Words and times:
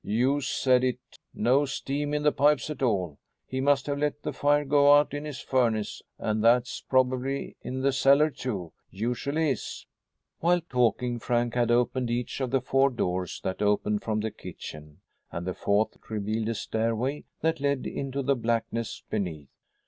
"You 0.03 0.41
said 0.41 0.83
it. 0.83 0.97
No 1.31 1.63
steam 1.65 2.11
in 2.11 2.23
the 2.23 2.31
pipes 2.31 2.71
at 2.71 2.81
all. 2.81 3.19
He 3.45 3.61
must 3.61 3.85
have 3.85 3.99
let 3.99 4.23
the 4.23 4.33
fire 4.33 4.65
go 4.65 4.95
out 4.95 5.13
in 5.13 5.25
his 5.25 5.41
furnace, 5.41 6.01
and 6.17 6.43
that's 6.43 6.81
probably 6.81 7.55
in 7.61 7.81
the 7.81 7.91
cellar 7.93 8.31
too 8.31 8.73
usually 8.89 9.51
is." 9.51 9.85
While 10.39 10.61
talking, 10.61 11.19
Frank 11.19 11.53
had 11.53 11.69
opened 11.69 12.09
each 12.09 12.41
of 12.41 12.49
the 12.49 12.61
four 12.61 12.89
doors 12.89 13.41
that 13.43 13.61
opened 13.61 14.01
from 14.01 14.21
the 14.21 14.31
kitchen, 14.31 15.01
and 15.31 15.45
the 15.45 15.53
fourth 15.53 15.95
revealed 16.09 16.49
a 16.49 16.55
stairway 16.55 17.25
that 17.41 17.59
led 17.59 17.85
into 17.85 18.23
the 18.23 18.33
blackness 18.35 19.03
beneath. 19.07 19.49